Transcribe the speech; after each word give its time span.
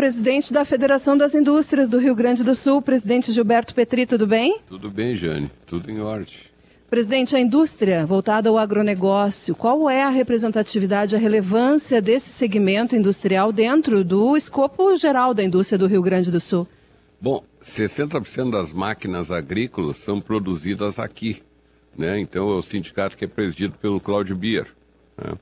presidente 0.00 0.50
da 0.50 0.64
Federação 0.64 1.14
das 1.14 1.34
Indústrias 1.34 1.86
do 1.86 1.98
Rio 1.98 2.14
Grande 2.14 2.42
do 2.42 2.54
Sul, 2.54 2.80
presidente 2.80 3.30
Gilberto 3.32 3.74
Petri, 3.74 4.06
tudo 4.06 4.26
bem? 4.26 4.58
Tudo 4.66 4.90
bem, 4.90 5.14
Jane, 5.14 5.50
tudo 5.66 5.90
em 5.90 6.00
ordem. 6.00 6.32
Presidente, 6.88 7.36
a 7.36 7.38
indústria 7.38 8.06
voltada 8.06 8.48
ao 8.48 8.56
agronegócio, 8.56 9.54
qual 9.54 9.90
é 9.90 10.02
a 10.02 10.08
representatividade, 10.08 11.14
a 11.14 11.18
relevância 11.18 12.00
desse 12.00 12.30
segmento 12.30 12.96
industrial 12.96 13.52
dentro 13.52 14.02
do 14.02 14.38
escopo 14.38 14.96
geral 14.96 15.34
da 15.34 15.44
indústria 15.44 15.76
do 15.76 15.86
Rio 15.86 16.00
Grande 16.00 16.30
do 16.30 16.40
Sul? 16.40 16.66
Bom, 17.20 17.44
60% 17.62 18.50
das 18.50 18.72
máquinas 18.72 19.30
agrícolas 19.30 19.98
são 19.98 20.18
produzidas 20.18 20.98
aqui. 20.98 21.42
Né? 21.94 22.18
Então, 22.18 22.48
é 22.48 22.54
o 22.54 22.62
sindicato 22.62 23.18
que 23.18 23.26
é 23.26 23.28
presidido 23.28 23.74
pelo 23.76 24.00
Cláudio 24.00 24.34
Bier. 24.34 24.66
Né? 25.22 25.34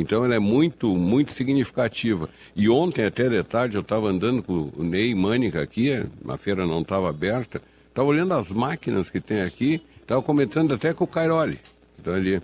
Então, 0.00 0.24
ela 0.24 0.34
é 0.34 0.38
muito, 0.38 0.96
muito 0.96 1.32
significativa. 1.32 2.28
E 2.56 2.68
ontem, 2.68 3.04
até 3.04 3.28
de 3.28 3.42
tarde, 3.42 3.76
eu 3.76 3.82
estava 3.82 4.08
andando 4.08 4.42
com 4.42 4.70
o 4.76 4.82
Ney 4.82 5.14
Mânica 5.14 5.62
aqui, 5.62 5.90
a 6.28 6.36
feira 6.36 6.66
não 6.66 6.80
estava 6.80 7.08
aberta, 7.08 7.62
estava 7.88 8.08
olhando 8.08 8.34
as 8.34 8.50
máquinas 8.50 9.10
que 9.10 9.20
tem 9.20 9.42
aqui 9.42 9.82
Estava 10.10 10.22
comentando 10.22 10.74
até 10.74 10.92
com 10.92 11.04
o 11.04 11.06
Cairoli. 11.06 11.60
Então, 11.96 12.12
ali, 12.12 12.42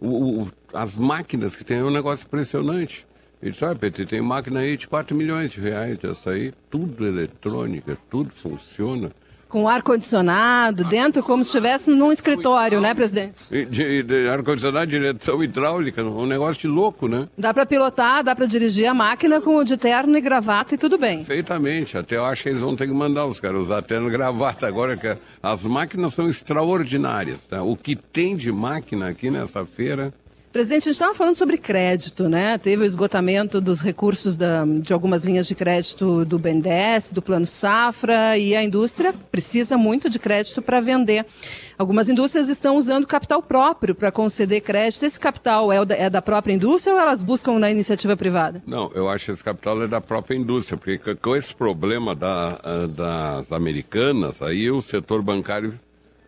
o, 0.00 0.42
o, 0.42 0.52
as 0.72 0.96
máquinas 0.96 1.56
que 1.56 1.64
tem 1.64 1.78
é 1.78 1.82
um 1.82 1.90
negócio 1.90 2.24
impressionante. 2.24 3.04
Ele 3.42 3.50
disse, 3.50 3.64
ah, 3.64 3.74
PT, 3.74 4.06
tem 4.06 4.22
máquina 4.22 4.60
aí 4.60 4.76
de 4.76 4.86
4 4.86 5.16
milhões 5.16 5.50
de 5.50 5.60
reais, 5.60 5.98
essa 6.04 6.30
aí, 6.30 6.52
tudo 6.70 7.04
eletrônica, 7.04 7.98
tudo 8.08 8.30
funciona. 8.30 9.10
Com 9.48 9.66
ar-condicionado 9.66 10.84
dentro, 10.84 11.22
como 11.22 11.42
se 11.42 11.48
estivesse 11.48 11.90
num 11.90 12.12
escritório, 12.12 12.80
né, 12.80 12.94
presidente? 12.94 13.34
De, 13.50 14.02
de 14.02 14.28
ar-condicionado, 14.28 14.86
direção 14.86 15.42
hidráulica, 15.42 16.02
um 16.04 16.26
negócio 16.26 16.60
de 16.60 16.68
louco, 16.68 17.08
né? 17.08 17.26
Dá 17.36 17.54
para 17.54 17.64
pilotar, 17.64 18.22
dá 18.22 18.36
para 18.36 18.46
dirigir 18.46 18.86
a 18.86 18.94
máquina 18.94 19.40
com 19.40 19.56
o 19.56 19.64
de 19.64 19.76
terno 19.76 20.16
e 20.16 20.20
gravata 20.20 20.74
e 20.74 20.78
tudo 20.78 20.98
bem. 20.98 21.18
Perfeitamente. 21.18 21.96
Até 21.96 22.16
eu 22.16 22.24
acho 22.24 22.42
que 22.42 22.48
eles 22.50 22.60
vão 22.60 22.76
ter 22.76 22.86
que 22.86 22.92
mandar 22.92 23.26
os 23.26 23.40
caras 23.40 23.62
usar 23.62 23.80
terno 23.82 24.08
e 24.08 24.10
gravata 24.10 24.66
agora, 24.66 24.96
que 24.96 25.16
as 25.42 25.64
máquinas 25.64 26.14
são 26.14 26.28
extraordinárias. 26.28 27.46
Tá? 27.46 27.62
O 27.62 27.76
que 27.76 27.96
tem 27.96 28.36
de 28.36 28.52
máquina 28.52 29.08
aqui 29.08 29.30
nessa 29.30 29.64
feira 29.64 30.12
Presidente, 30.52 30.82
a 30.82 30.84
gente 30.84 30.92
estava 30.92 31.14
falando 31.14 31.34
sobre 31.34 31.58
crédito, 31.58 32.28
né? 32.28 32.56
Teve 32.56 32.82
o 32.82 32.86
esgotamento 32.86 33.60
dos 33.60 33.82
recursos 33.82 34.34
da, 34.34 34.64
de 34.64 34.92
algumas 34.92 35.22
linhas 35.22 35.46
de 35.46 35.54
crédito 35.54 36.24
do 36.24 36.38
BNDES, 36.38 37.12
do 37.12 37.20
Plano 37.20 37.46
Safra, 37.46 38.36
e 38.38 38.56
a 38.56 38.64
indústria 38.64 39.12
precisa 39.30 39.76
muito 39.76 40.08
de 40.08 40.18
crédito 40.18 40.62
para 40.62 40.80
vender. 40.80 41.26
Algumas 41.76 42.08
indústrias 42.08 42.48
estão 42.48 42.76
usando 42.76 43.06
capital 43.06 43.42
próprio 43.42 43.94
para 43.94 44.10
conceder 44.10 44.62
crédito. 44.62 45.04
Esse 45.04 45.20
capital 45.20 45.70
é, 45.70 45.84
da, 45.84 45.94
é 45.94 46.10
da 46.10 46.22
própria 46.22 46.54
indústria 46.54 46.94
ou 46.94 47.00
elas 47.00 47.22
buscam 47.22 47.58
na 47.58 47.70
iniciativa 47.70 48.16
privada? 48.16 48.62
Não, 48.66 48.90
eu 48.94 49.08
acho 49.08 49.26
que 49.26 49.30
esse 49.32 49.44
capital 49.44 49.82
é 49.82 49.86
da 49.86 50.00
própria 50.00 50.34
indústria, 50.34 50.78
porque 50.78 51.14
com 51.14 51.36
esse 51.36 51.54
problema 51.54 52.16
da, 52.16 52.58
das 52.88 53.52
americanas, 53.52 54.40
aí 54.40 54.70
o 54.70 54.80
setor 54.80 55.22
bancário 55.22 55.78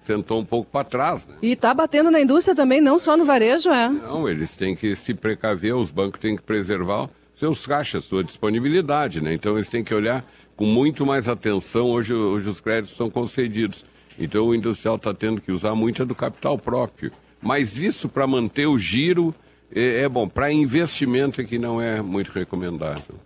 sentou 0.01 0.41
um 0.41 0.45
pouco 0.45 0.69
para 0.71 0.85
trás. 0.85 1.27
Né? 1.27 1.35
E 1.43 1.53
está 1.53 1.73
batendo 1.73 2.11
na 2.11 2.21
indústria 2.21 2.57
também, 2.57 2.81
não 2.81 2.99
só 2.99 3.17
no 3.17 3.25
varejo, 3.25 3.71
é? 3.71 3.89
Não, 3.89 4.29
eles 4.29 4.57
têm 4.57 4.75
que 4.75 4.97
se 4.97 5.15
precaver, 5.15 5.77
os 5.77 5.91
bancos 5.91 6.21
têm 6.21 6.37
que 6.37 6.43
preservar 6.43 7.09
seus 7.37 7.67
caixas, 7.67 8.05
sua 8.05 8.25
disponibilidade, 8.25 9.21
né? 9.21 9.33
Então 9.33 9.55
eles 9.55 9.69
têm 9.69 9.85
que 9.85 9.95
olhar 9.95 10.25
com 10.57 10.67
muito 10.67 11.07
mais 11.07 11.29
atenção. 11.29 11.87
Hoje, 11.87 12.13
hoje 12.13 12.49
os 12.49 12.61
créditos 12.61 12.97
são 12.97 13.09
concedidos. 13.09 13.85
Então 14.19 14.47
o 14.47 14.55
industrial 14.55 14.97
está 14.97 15.15
tendo 15.15 15.41
que 15.41 15.53
usar 15.53 15.75
muito 15.75 16.05
do 16.05 16.15
capital 16.15 16.59
próprio. 16.59 17.13
Mas 17.41 17.79
isso 17.79 18.09
para 18.09 18.27
manter 18.27 18.67
o 18.67 18.77
giro 18.77 19.35
é, 19.75 20.03
é 20.03 20.09
bom. 20.09 20.29
Para 20.29 20.53
investimento 20.53 21.41
é 21.41 21.45
que 21.45 21.59
não 21.59 21.81
é 21.81 22.03
muito 22.03 22.31
recomendável. 22.31 23.17